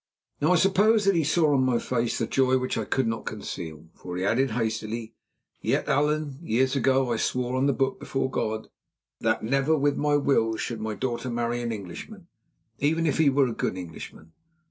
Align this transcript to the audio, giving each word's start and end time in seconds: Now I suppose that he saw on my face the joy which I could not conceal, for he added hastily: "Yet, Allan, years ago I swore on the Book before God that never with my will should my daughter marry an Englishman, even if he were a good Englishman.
Now 0.41 0.53
I 0.53 0.55
suppose 0.55 1.05
that 1.05 1.13
he 1.13 1.23
saw 1.23 1.53
on 1.53 1.63
my 1.63 1.77
face 1.77 2.17
the 2.17 2.25
joy 2.25 2.57
which 2.57 2.75
I 2.75 2.85
could 2.85 3.05
not 3.05 3.23
conceal, 3.27 3.89
for 3.93 4.17
he 4.17 4.25
added 4.25 4.49
hastily: 4.49 5.13
"Yet, 5.61 5.87
Allan, 5.87 6.39
years 6.41 6.75
ago 6.75 7.11
I 7.11 7.17
swore 7.17 7.55
on 7.55 7.67
the 7.67 7.71
Book 7.73 7.99
before 7.99 8.31
God 8.31 8.69
that 9.19 9.43
never 9.43 9.77
with 9.77 9.97
my 9.97 10.15
will 10.15 10.55
should 10.55 10.81
my 10.81 10.95
daughter 10.95 11.29
marry 11.29 11.61
an 11.61 11.71
Englishman, 11.71 12.25
even 12.79 13.05
if 13.05 13.19
he 13.19 13.29
were 13.29 13.45
a 13.45 13.53
good 13.53 13.77
Englishman. 13.77 14.31